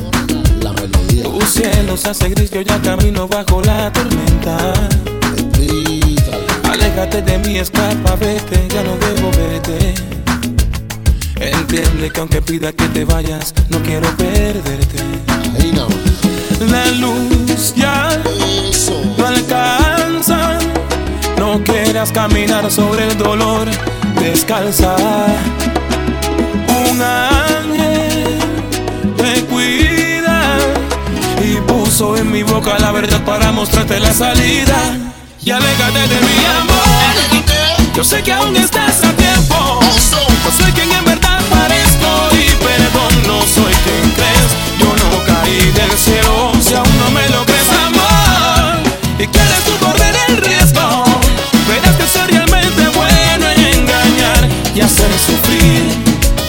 la 0.63 0.73
melodía. 0.73 1.23
Tu 1.25 1.41
cielo 1.43 1.97
se 1.97 2.11
hace 2.11 2.29
gris, 2.31 2.51
yo 2.51 2.61
ya 2.63 2.81
camino 2.81 3.29
bajo 3.29 3.61
la 3.63 3.93
tormenta. 3.93 4.73
Aléjate 6.71 7.23
de 7.23 7.39
mí, 7.39 7.59
escapa, 7.59 8.17
vete, 8.17 8.69
ya 8.69 8.83
no 8.83 8.97
debo 8.97 9.31
verte. 9.33 9.95
Entiende 11.37 12.11
que 12.11 12.21
aunque 12.21 12.43
pida 12.43 12.73
que 12.73 12.87
te 12.89 13.05
vayas, 13.05 13.55
no 13.69 13.79
quiero 13.83 14.09
perderte. 14.17 14.99
Ahí. 15.59 15.73
La 16.71 16.87
luz 16.93 17.75
ya 17.75 18.11
Eso. 18.71 19.03
no 19.17 19.27
alcanza. 19.27 20.59
No 21.39 21.63
quieras 21.65 22.13
caminar 22.13 22.71
sobre 22.71 23.09
el 23.09 23.17
dolor, 23.17 23.67
descalza. 24.21 24.95
Un 26.69 27.01
en 32.01 32.33
mi 32.33 32.43
boca 32.43 32.79
la 32.79 32.93
verdad 32.93 33.23
para 33.25 33.53
mostrarte 33.53 34.01
la 34.01 34.13
salida. 34.15 34.97
Y 35.45 35.51
aléjate 35.51 36.09
de 36.09 36.21
mi 36.21 36.45
amor. 36.59 37.95
Yo 37.95 38.03
sé 38.03 38.23
que 38.23 38.33
aún 38.33 38.57
estás 38.57 39.05
a 39.05 39.13
tiempo. 39.13 39.81
No 40.45 40.51
soy 40.51 40.73
quien 40.73 40.91
en 40.91 41.05
verdad 41.05 41.41
parezco 41.51 42.11
y 42.33 42.49
perdón, 42.65 43.13
no 43.27 43.43
soy 43.43 43.75
quien 43.85 44.11
crees. 44.13 44.51
Yo 44.79 44.87
no 45.03 45.25
caí 45.27 45.71
del 45.73 45.93
cielo 45.99 46.53
si 46.63 46.75
aún 46.75 46.99
no 47.01 47.11
me 47.11 47.29
lo 47.29 47.45
crees, 47.45 47.69
amor. 47.87 48.79
Y 49.19 49.27
quieres 49.27 49.63
tú 49.67 49.73
correr 49.85 50.15
el 50.29 50.39
riesgo. 50.39 51.05
Verás 51.69 51.97
que 51.97 52.07
soy 52.07 52.29
realmente 52.29 52.89
bueno 52.97 53.51
en 53.51 53.79
engañar 53.79 54.49
y 54.75 54.81
hacer 54.81 55.11
sufrir. 55.27 55.83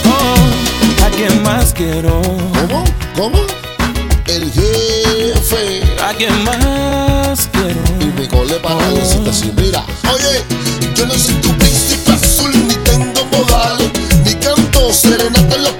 Oh, 0.06 1.06
a 1.06 1.10
quien 1.10 1.44
más 1.44 1.74
quiero, 1.74 2.22
¿Cómo? 2.22 2.86
¿Cómo? 3.18 3.61
Más 6.30 7.50
quiero. 7.52 7.82
Y 8.00 8.06
me 8.20 8.28
colé 8.28 8.56
para 8.60 8.92
decirte 8.92 9.32
así, 9.32 9.52
mira. 9.58 9.84
Oye, 10.14 10.44
yo 10.94 11.08
no 11.08 11.16
soy 11.16 11.34
tu 11.36 11.50
príncipe 11.58 12.12
azul, 12.12 12.52
ni 12.68 12.76
tengo 12.76 13.26
modales, 13.32 13.90
ni 14.24 14.36
canto 14.36 14.94
serenata 14.94 15.56
en 15.56 15.64
los 15.64 15.74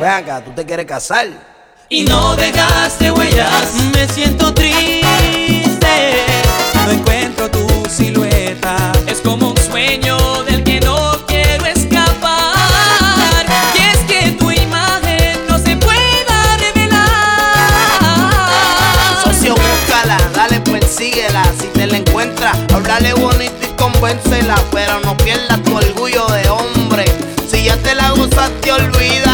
Ven 0.00 0.10
acá, 0.10 0.42
tú 0.44 0.50
te 0.52 0.64
quieres 0.64 0.86
casar. 0.86 1.28
Y 1.88 2.04
no 2.04 2.34
dejaste 2.36 3.10
huellas. 3.10 3.74
Me 3.94 4.08
siento 4.08 4.52
triste. 4.52 5.06
No 6.86 6.90
encuentro 6.90 7.50
tu 7.50 7.66
silueta. 7.88 8.92
Es 9.06 9.20
como 9.20 9.50
un 9.50 9.56
sueño 9.56 10.16
del 10.44 10.64
que 10.64 10.80
no 10.80 11.12
quiero 11.26 11.66
escapar. 11.66 12.54
Y 13.74 13.78
es 13.82 13.98
que 14.08 14.32
tu 14.32 14.50
imagen 14.50 15.38
no 15.48 15.58
se 15.58 15.76
pueda 15.76 16.56
revelar. 16.58 17.02
Socio, 19.22 19.54
búscala, 19.54 20.18
dale, 20.34 20.60
persíguela. 20.60 21.44
Si 21.60 21.66
te 21.68 21.86
la 21.86 21.98
encuentras, 21.98 22.56
háblale 22.74 23.12
bonito 23.14 23.54
y 23.62 23.68
convéncela. 23.76 24.56
Pero 24.72 24.98
no 25.00 25.16
pierdas 25.18 25.62
tu 25.62 25.76
orgullo 25.76 26.26
de 26.28 26.48
hombre. 26.48 27.04
Si 27.48 27.64
ya 27.64 27.76
te 27.76 27.94
la 27.94 28.10
gozaste, 28.10 28.72
olvida. 28.72 29.31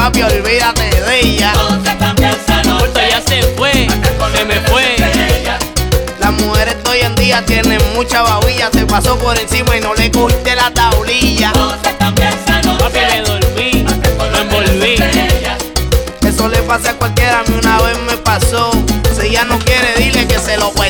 papi, 0.00 0.22
olvídate 0.22 1.02
de 1.02 1.20
ella. 1.20 1.52
Porque 2.78 3.10
ya 3.10 3.20
se 3.20 3.42
fue, 3.54 3.72
se 4.34 4.44
me 4.46 4.60
fue. 4.60 4.96
Las 6.18 6.32
mujeres 6.32 6.82
de 6.82 6.90
hoy 6.90 7.00
en 7.00 7.14
día 7.16 7.44
tienen 7.44 7.80
mucha 7.94 8.22
babilla. 8.22 8.70
Se 8.72 8.86
pasó 8.86 9.18
por 9.18 9.38
encima 9.38 9.76
y 9.76 9.80
no 9.80 9.94
le 9.94 10.10
cogiste 10.10 10.56
la 10.56 10.70
tablilla. 10.72 11.52
Papi, 11.52 12.98
me 13.10 13.20
dormí, 13.22 13.84
lo 14.32 14.38
envolví. 14.38 14.94
Eso 16.26 16.48
le 16.48 16.62
pasa 16.62 16.92
a 16.92 16.94
cualquiera, 16.94 17.40
a 17.40 17.42
mí 17.42 17.58
una 17.62 17.82
vez 17.82 17.98
me 18.06 18.16
pasó. 18.16 18.70
Si 19.14 19.26
ella 19.26 19.44
no 19.44 19.58
quiere, 19.58 19.94
dile 19.98 20.26
que 20.26 20.38
se 20.38 20.56
lo 20.56 20.72
puede. 20.72 20.89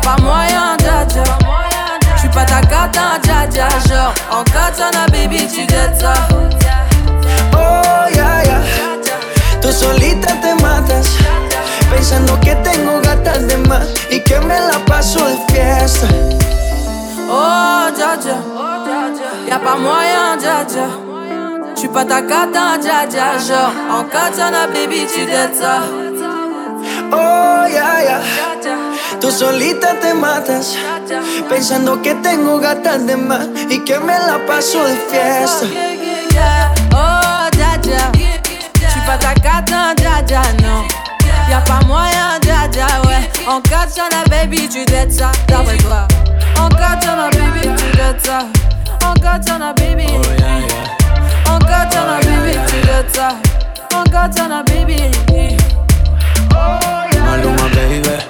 Pas 0.00 0.16
moyen, 0.22 0.76
dja 0.78 1.04
dja. 1.04 1.22
J'suis 2.16 2.28
pas 2.30 2.44
ta 2.44 2.60
cata, 2.60 3.18
dja 3.22 3.46
dja. 3.46 3.68
Genre, 3.88 4.14
en 4.30 4.44
katana, 4.44 5.06
baby, 5.12 5.46
tu 5.46 5.66
dettes 5.66 6.00
ça. 6.00 6.14
Oh, 7.54 8.08
ya, 8.14 8.42
ya. 8.44 8.60
Tú 9.60 9.72
solita 9.72 10.32
te 10.40 10.54
matas. 10.62 11.08
Pensando 11.90 12.38
que 12.40 12.54
tengo 12.56 13.00
gatas 13.02 13.46
de 13.46 13.56
más 13.68 13.86
y 14.10 14.20
que 14.20 14.38
me 14.40 14.58
la 14.60 14.78
paso 14.86 15.24
de 15.26 15.36
fiesta. 15.52 16.06
Oh, 17.28 17.90
dja 17.96 18.16
dja. 18.16 18.36
Y'a 19.48 19.58
pas 19.58 19.76
moyen, 19.78 20.38
dja 20.38 20.64
dja. 20.64 20.86
J'suis 21.76 21.88
pas 21.88 22.04
ta 22.04 22.22
cata, 22.22 22.78
dja 22.80 23.06
dja. 23.06 23.38
Genre, 23.38 23.72
en 23.90 24.04
katana, 24.04 24.66
baby, 24.66 25.06
tu 25.06 25.26
dettes 25.26 25.56
ça. 25.60 25.82
Oh, 27.12 27.66
ya, 27.66 28.02
ya. 28.02 28.20
Tú 29.20 29.30
solita 29.30 29.94
te 30.00 30.14
matas. 30.14 30.76
Pensando 31.48 32.00
que 32.02 32.14
tengo 32.16 32.58
gatas 32.58 33.06
de 33.06 33.16
más 33.16 33.46
y 33.68 33.80
que 33.80 33.98
me 33.98 34.18
la 34.18 34.38
paso 34.46 34.84
de 34.84 34.96
fiesta. 35.10 35.66
Oh. 36.92 37.20
J'suis 38.90 39.00
pas 39.06 39.18
ta 39.18 39.34
cata, 39.34 39.94
dja 39.96 40.22
dja, 40.22 40.42
non. 40.62 40.84
Y'a 41.48 41.60
pas 41.60 41.80
moyen, 41.86 42.38
dja 42.42 42.68
dja, 42.68 42.86
ouais. 43.06 43.28
En 43.46 43.60
katana, 43.60 44.24
baby, 44.28 44.68
tu 44.68 44.84
dettes 44.84 45.12
ça. 45.12 45.32
D'après 45.48 45.76
toi. 45.78 46.06
En 46.58 46.68
katana, 46.68 47.28
baby, 47.30 47.68
tu 47.76 47.96
dettes 47.96 48.24
ça. 48.24 48.46
En 49.04 49.14
katana, 49.14 49.72
baby. 49.74 50.06
En 51.46 51.58
katana, 51.58 52.18
baby, 52.22 52.58
tu 52.66 52.80
dettes 52.86 53.14
ça. 53.14 53.28
En 53.94 54.04
katana, 54.04 54.62
baby. 54.62 55.10
Maluma, 57.24 57.68
baby. 57.74 58.29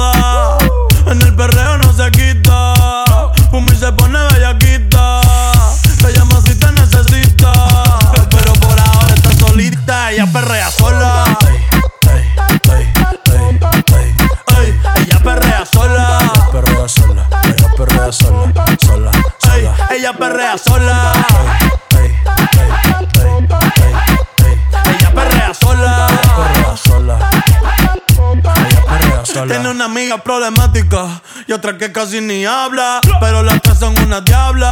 Y 31.51 31.53
otra 31.53 31.77
que 31.77 31.91
casi 31.91 32.21
ni 32.21 32.45
habla. 32.45 33.01
Pero 33.19 33.43
las 33.43 33.61
tres 33.61 33.77
son 33.77 33.93
una 33.99 34.21
diabla. 34.21 34.71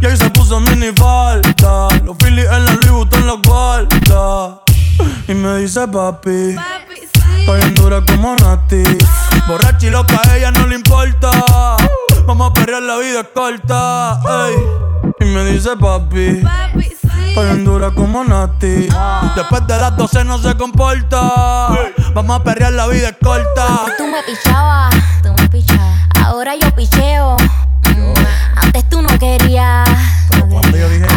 Y 0.00 0.06
ahí 0.06 0.16
se 0.16 0.30
puso 0.30 0.60
mini 0.60 0.92
falta. 0.96 1.88
Los 2.04 2.16
Phillies 2.18 2.46
en 2.46 2.64
la 2.64 2.72
Louis 2.74 2.90
Vuitton 2.90 3.26
los 3.26 3.42
guarda. 3.42 4.60
Y 5.26 5.34
me 5.34 5.58
dice 5.58 5.88
papi. 5.88 6.54
Estoy 7.40 7.60
en 7.60 7.74
dura 7.74 8.04
como 8.06 8.36
Nati. 8.36 8.84
Borracha 9.48 9.86
y 9.86 9.90
loca, 9.90 10.20
a 10.24 10.36
ella 10.36 10.52
no 10.52 10.66
le 10.68 10.76
importa. 10.76 11.30
Vamos 12.24 12.50
a 12.50 12.54
perrear, 12.54 12.82
la 12.82 12.96
vida 12.98 13.20
es 13.20 13.28
corta. 13.34 14.20
ey. 14.46 15.13
Y 15.24 15.26
me 15.28 15.44
dice 15.46 15.70
papi. 15.76 16.42
Estoy 17.28 17.48
en 17.50 17.64
dura 17.64 17.90
como 17.92 18.22
Nati. 18.24 18.88
Después 19.34 19.66
de 19.66 19.78
las 19.78 19.96
12 19.96 20.24
no 20.24 20.38
se 20.38 20.54
comporta. 20.56 21.20
Vamos 22.12 22.40
a 22.40 22.44
perrear, 22.44 22.72
la 22.72 22.86
vida 22.88 23.08
es 23.08 23.16
corta. 23.22 23.86
Tú 23.96 24.06
me 24.06 24.22
pichabas, 24.22 24.94
tú 25.22 25.32
me 25.32 25.48
pichabas. 25.48 25.98
Ahora 26.22 26.52
yo 26.60 26.70
picheo. 26.74 27.36
Mm, 27.86 28.14
Antes 28.56 28.88
tú 28.88 29.00
no 29.02 29.18
querías. 29.18 29.88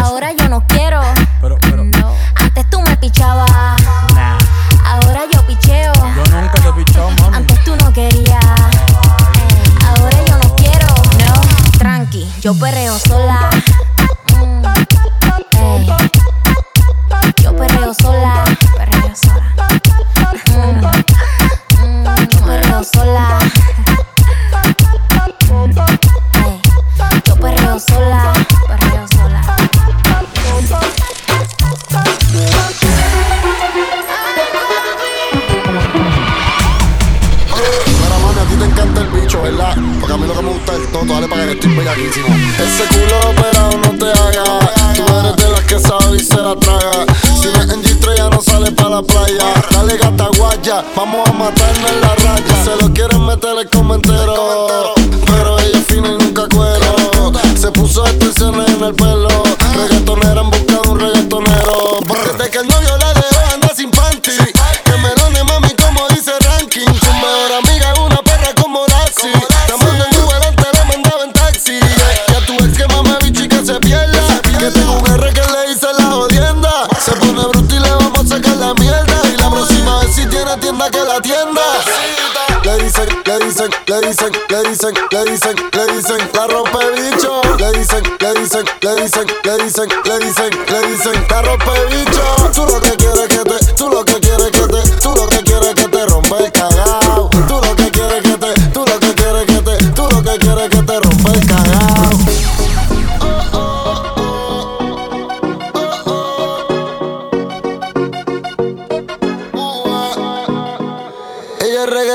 Ahora 0.01 0.31
yo 0.33 0.47
no 0.49 0.65
quiero. 0.67 1.01
No. 1.41 2.13
Antes 2.35 2.69
tú 2.69 2.81
me 2.81 2.95
pichabas. 2.97 3.51
Ahora 4.85 5.21
yo 5.33 5.45
picheo. 5.45 5.93
Yo 5.93 6.23
nunca 6.41 6.53
te 6.53 6.67
he 6.69 6.73
pichado, 6.73 7.09
mami. 7.21 7.37
Antes 7.37 7.63
tú 7.63 7.75
no 7.75 7.91
querías. 7.93 8.43
Ahora 9.85 10.17
yo 10.27 10.37
no 10.37 10.55
quiero. 10.55 10.87
No. 10.87 11.77
Tranqui, 11.77 12.27
yo 12.41 12.55
perreo 12.55 12.97
sola. 12.97 13.49
Sola. 17.93 18.26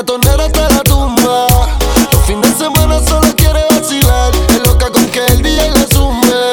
Reggaetonera 0.03 0.45
hasta 0.45 0.69
la 0.69 0.83
tumba. 0.83 1.47
Los 2.13 2.27
fines 2.27 2.59
de 2.59 2.65
semana 2.65 3.01
solo 3.07 3.29
quiere 3.37 3.63
vacilar. 3.71 4.33
Es 4.49 4.67
loca 4.67 4.91
con 4.91 5.07
que 5.09 5.25
el 5.27 5.43
día 5.43 5.71
le 5.71 5.87
zumbe. 5.95 6.53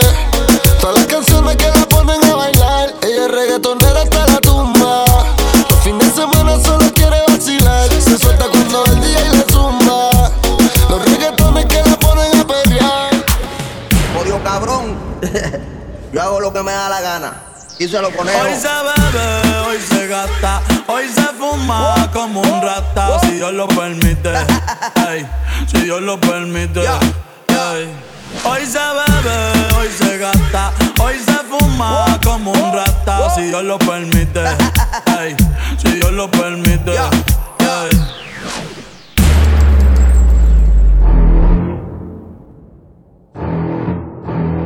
Todas 0.80 0.98
las 0.98 1.06
canciones 1.08 1.56
que 1.58 1.68
la 1.68 1.86
ponen 1.88 2.24
a 2.26 2.36
bailar. 2.36 2.94
Ella 3.02 3.26
es 3.26 3.32
reggaetonera 3.32 4.02
hasta 4.02 4.28
la 4.28 4.42
tumba. 4.42 5.06
Los 5.70 5.80
fines 5.84 6.16
de 6.16 6.22
semana 6.22 6.60
solo 6.64 6.92
quiere 6.94 7.18
vacilar. 7.28 7.90
Se 7.90 8.18
suelta 8.18 8.46
cuando 8.50 8.86
el 8.86 9.02
día 9.02 9.24
le 9.32 9.52
zumba. 9.52 10.32
Los 10.90 11.06
reggaetones 11.06 11.66
que 11.66 11.82
la 11.84 11.98
ponen 11.98 12.40
a 12.40 12.46
pelear. 12.46 13.26
Jodido 14.16 14.44
cabrón. 14.44 14.96
Yo 16.14 16.22
hago 16.22 16.40
lo 16.40 16.54
que 16.54 16.62
me 16.64 16.72
da 16.72 16.90
la 16.90 17.02
gana. 17.02 17.44
Y 17.80 17.88
se 17.88 18.02
lo 18.02 18.12
ponemos. 18.12 18.42
Hoy 18.42 18.56
se 18.56 18.68
bebe, 18.68 19.58
hoy 19.68 19.78
se 19.80 20.08
gasta, 20.08 20.62
hoy 20.88 21.08
se 21.08 21.39
fuma 21.60 22.10
como 22.14 22.42
un 22.42 22.62
rata, 22.62 23.20
si 23.22 23.32
Dios 23.32 23.54
lo 23.54 23.68
permite. 23.68 24.34
Si 25.68 25.80
Dios 25.82 26.02
lo 26.02 26.20
permite. 26.20 26.82
Hoy 28.46 28.66
se 28.66 28.80
bebe, 28.80 29.76
hoy 29.78 29.88
se 29.98 30.18
gasta, 30.18 30.72
hoy 31.02 31.16
se 31.20 31.34
fuma 31.50 32.20
como 32.24 32.52
un 32.52 32.74
rata, 32.74 33.30
si 33.36 33.44
Dios 33.44 33.64
lo 33.64 33.78
permite. 33.80 34.42
Si 35.78 35.92
Dios 35.92 36.12
lo 36.12 36.30
permite. 36.32 36.94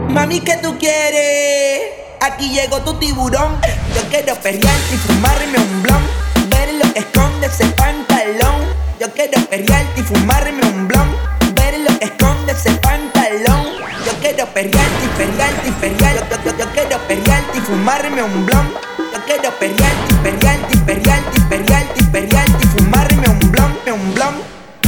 Mami, 0.09 0.39
¿qué 0.41 0.57
tú 0.61 0.77
quieres? 0.77 1.81
Aquí 2.21 2.49
llegó 2.49 2.79
tu 2.81 2.93
tiburón. 2.95 3.59
Yo 3.95 4.01
quiero 4.09 4.35
perrear 4.35 4.79
y 4.91 4.97
fumarme 4.97 5.57
un 5.57 5.83
blon. 5.83 6.22
Ver 6.65 6.75
lo 6.75 6.93
que 6.93 6.99
esconde 6.99 7.47
ese 7.47 7.65
pantalón. 7.71 8.61
Yo 8.97 9.11
quiero 9.11 9.37
perrear 9.49 9.85
y 9.97 10.01
fumarme 10.01 10.61
un 10.65 10.87
blon. 10.87 11.09
Ver 11.55 11.77
lo 11.79 11.99
que 11.99 12.05
esconde 12.05 12.53
ese 12.53 12.71
pantalón. 12.75 13.65
Yo 14.05 14.13
quiero 14.21 14.45
perrear 14.53 14.87
y 15.03 15.07
perrear 15.17 15.51
y 15.67 15.71
perrear. 15.71 16.15
Yo, 16.29 16.37
yo- 16.51 16.57
yo 16.57 16.65
quiero 16.71 16.97
perrear 17.05 17.43
y 17.53 17.59
fumarme 17.59 18.23
un 18.23 18.45
blon. 18.45 18.69
Yo 18.97 19.19
quiero 19.25 19.51
perrear 19.59 19.91
y 20.09 20.13
perrear 20.23 20.57
y 20.71 20.77
perrear 20.77 21.21
y 21.35 21.39
perrear 21.41 21.85
y 21.97 22.03
perrear 22.03 22.45
y 22.47 22.65
fumarme 22.67 23.27
un 23.27 23.39
blon, 23.51 23.77
un 23.93 24.13
blon. 24.13 24.35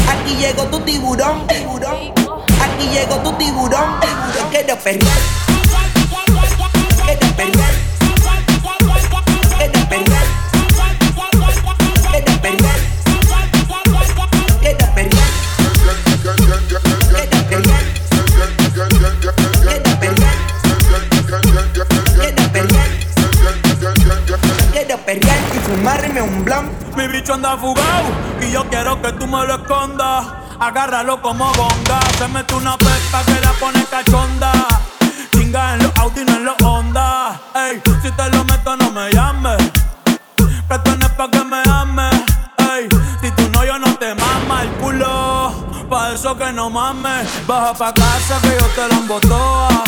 Aquí 0.07 0.37
llegó 0.37 0.63
tu 0.67 0.79
tiburón, 0.79 1.45
tiburón. 1.47 2.13
Aquí 2.63 2.87
llegó 2.87 3.17
tu 3.17 3.33
tiburón. 3.33 3.99
Yo 4.37 4.49
quiero 4.49 4.77
perrear. 4.77 5.54
Agárralo 30.59 31.21
como 31.21 31.51
bonga. 31.53 31.99
Se 32.17 32.27
mete 32.27 32.55
una 32.55 32.77
pepa 32.77 33.23
que 33.25 33.41
la 33.41 33.51
pone 33.53 33.83
cachonda. 33.85 34.51
Chinga 35.31 35.73
en 35.73 35.83
los 35.83 35.91
Audi, 35.97 36.23
no 36.23 36.35
en 36.35 36.45
los 36.45 36.55
Honda. 36.63 37.39
Ey, 37.53 37.81
si 38.01 38.11
te 38.11 38.29
lo 38.29 38.43
meto, 38.45 38.75
no 38.77 38.91
me 38.91 39.11
llames. 39.11 39.57
Pretendes 40.67 41.09
pa' 41.11 41.29
que 41.29 41.43
me 41.43 41.61
ames. 41.69 42.15
Ey, 42.57 42.87
si 43.21 43.31
tú 43.31 43.49
no, 43.51 43.65
yo 43.65 43.77
no 43.77 43.95
te 43.95 44.15
mama 44.15 44.63
el 44.63 44.69
culo. 44.81 45.53
Pa' 45.89 46.13
eso 46.13 46.37
que 46.37 46.51
no 46.53 46.69
mames. 46.69 47.27
Baja 47.45 47.73
pa' 47.73 47.93
casa 47.93 48.39
que 48.41 48.57
yo 48.59 48.65
te 48.75 48.87
la 48.87 48.95
embotoa. 48.95 49.83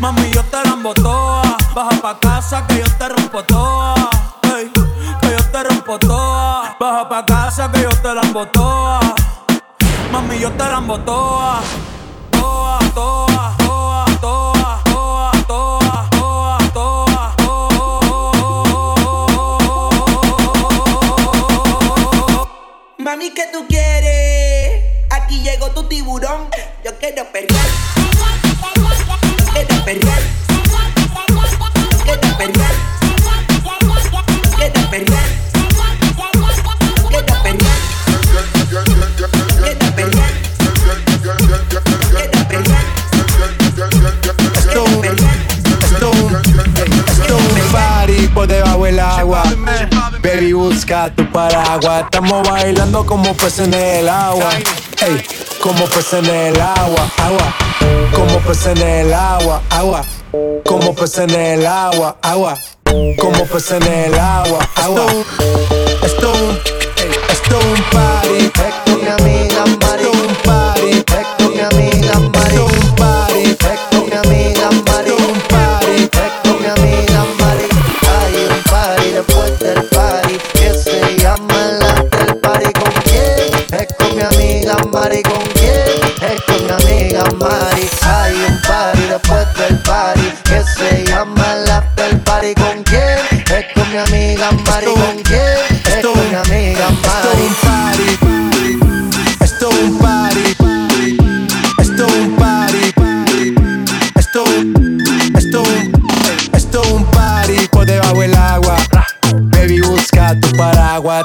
Mami, 0.00 0.30
yo 0.30 0.42
te 0.44 0.56
la 0.64 0.72
embotoa. 0.72 1.56
Baja 1.74 2.00
pa' 2.00 2.18
casa 2.18 2.66
que 2.66 2.78
yo 2.78 2.86
te 2.98 3.08
rompo 3.08 3.42
toa. 3.44 3.94
Ey, 4.56 4.70
que 5.20 5.30
yo 5.30 5.44
te 5.52 5.62
rompo 5.64 5.98
toa. 5.98 6.76
Baja 6.80 7.08
pa' 7.08 7.26
casa 7.26 7.70
que 7.70 7.82
yo 7.82 7.90
te 7.90 8.14
la 8.14 8.22
embotoa. 8.22 9.00
Mami, 10.12 10.38
yo 10.38 10.50
te 10.52 10.64
la 10.64 10.78
embotoa. 10.78 11.60
Toa, 12.30 12.78
toa, 12.94 13.54
toa, 13.58 14.04
toa, 14.20 15.32
toa, 15.46 15.46
toa, 15.46 16.08
toa, 16.72 16.74
toa, 16.74 17.36
Mami, 22.98 23.30
¿qué 23.30 23.44
tú 23.52 23.66
quieres? 23.68 24.84
Aquí 25.10 25.40
llegó 25.42 25.70
tu 25.70 25.84
tiburón. 25.84 26.48
Yo 26.84 26.92
quiero 26.98 27.24
perrear. 27.32 27.66
Quiero 29.52 29.84
perrear. 29.84 30.45
Tu 51.14 51.30
paraguas. 51.30 52.04
Estamos 52.04 52.48
bailando 52.48 53.04
como 53.04 53.34
peces 53.34 53.66
en 53.66 53.74
el 53.74 54.08
agua. 54.08 54.50
Ey, 55.04 55.22
como 55.60 55.84
peces 55.86 56.14
en 56.14 56.26
el 56.26 56.60
agua, 56.60 57.10
agua. 57.18 57.54
Como 58.14 58.38
peces 58.40 58.66
en 58.66 58.78
el 58.78 59.14
agua, 59.14 59.62
agua. 59.70 60.04
Como 60.66 60.94
peces 60.94 61.18
en 61.18 61.34
el 61.34 61.66
agua, 61.66 62.16
agua. 62.22 62.54
Como 63.18 63.44
peces 63.46 63.72
en 63.72 63.86
el 63.86 64.18
agua, 64.18 64.68
agua. 64.76 65.06
Esto 66.02 66.32
esto 67.30 67.58
es 67.58 67.64
un 67.64 67.84
party. 67.92 68.50
mi 69.00 69.08
amiga 69.08 69.64
Mari. 69.80 70.04
Esto 70.04 70.10
es 70.10 70.20
un 70.26 70.34
party. 70.44 70.90
Es 70.90 71.26
con 71.38 71.52
mi 71.52 71.60
amiga 71.60 72.18
Mari. 72.18 72.54
Esto 72.54 72.66
es 72.66 72.84
un 72.84 72.90
party. 72.96 73.56
Mi 74.06 74.16
amiga 74.16 74.55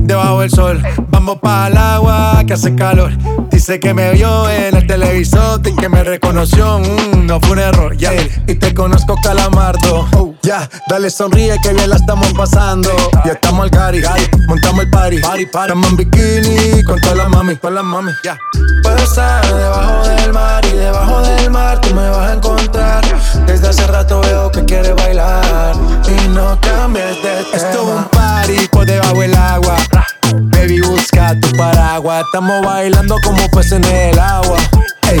debajo 0.00 0.40
del 0.40 0.50
sol. 0.50 0.82
Vamos 1.08 1.38
para 1.40 1.68
el 1.68 1.76
agua 1.76 2.42
que 2.46 2.54
hace 2.54 2.74
calor. 2.74 3.12
Dice 3.50 3.80
que 3.80 3.94
me 3.94 4.12
vio 4.12 4.48
en 4.50 4.76
el 4.76 4.86
televisor 4.86 5.60
y 5.64 5.74
que 5.74 5.88
me 5.88 6.04
reconoció. 6.04 6.78
Mm, 6.78 7.26
no 7.26 7.40
fue 7.40 7.52
un 7.52 7.58
error, 7.58 7.96
ya. 7.96 8.12
Y 8.46 8.54
te 8.54 8.74
conozco, 8.74 9.16
calamardo. 9.22 10.08
Oh, 10.16 10.34
ya, 10.42 10.68
dale 10.88 11.10
sonríe 11.10 11.56
que 11.62 11.72
bien 11.72 11.90
la 11.90 11.96
estamos 11.96 12.32
pasando. 12.34 12.90
Ya 13.24 13.32
estamos 13.32 13.64
al 13.64 13.70
gari, 13.70 14.02
montamos 14.46 14.84
el 14.84 14.90
party. 14.90 15.18
party, 15.18 15.46
party. 15.46 15.72
Estamos 15.72 15.90
en 15.90 15.96
bikini 15.96 16.82
con 16.84 17.00
todas 17.00 17.16
las 17.16 17.28
mami, 17.28 17.56
con 17.56 17.74
las 17.74 17.84
mami, 17.84 18.12
ya. 18.22 18.38
Puedo 18.82 18.98
estar 18.98 19.44
debajo 19.54 20.08
del 20.08 20.32
mar 20.32 20.64
y 20.64 20.76
debajo 20.76 21.22
del 21.22 21.50
mar 21.50 21.80
tú 21.80 21.94
me 21.94 22.08
vas 22.10 22.30
a 22.30 22.34
encontrar. 22.34 23.04
Desde 23.46 23.68
hace 23.68 23.86
rato 23.86 24.20
veo 24.20 24.50
que 24.52 24.64
quieres 24.64 24.94
bailar 24.94 25.74
y 26.06 26.28
no 26.28 26.58
cambies 26.60 27.22
de 27.22 27.44
tema. 27.50 27.56
Esto 27.56 27.82
es 27.82 27.98
un 27.98 28.04
party 28.04 28.65
debajo 28.84 29.20
del 29.20 29.34
agua. 29.34 29.76
Baby, 30.34 30.80
busca 30.80 31.38
tu 31.40 31.50
paraguas. 31.56 32.24
Estamos 32.26 32.64
bailando 32.64 33.16
como 33.22 33.48
peces 33.50 33.72
en 33.72 33.84
el 33.84 34.18
agua. 34.18 34.58
Ey, 35.10 35.20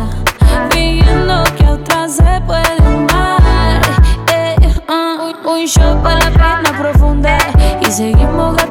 un 5.61 5.67
shot 5.67 6.01
para 6.01 6.29
la 6.29 6.31
pena 6.31 6.77
profunda. 6.77 7.37
Y 7.81 7.91
seguimos 7.91 8.55
gastando 8.55 8.70